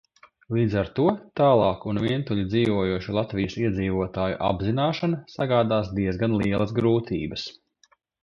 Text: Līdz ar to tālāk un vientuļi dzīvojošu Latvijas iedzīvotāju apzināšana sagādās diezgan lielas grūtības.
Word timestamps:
Līdz 0.55 0.75
ar 0.81 0.87
to 0.99 1.03
tālāk 1.39 1.83
un 1.91 1.99
vientuļi 2.03 2.45
dzīvojošu 2.53 3.15
Latvijas 3.17 3.57
iedzīvotāju 3.65 4.39
apzināšana 4.49 5.21
sagādās 5.35 5.93
diezgan 5.99 6.37
lielas 6.43 6.75
grūtības. 6.81 7.47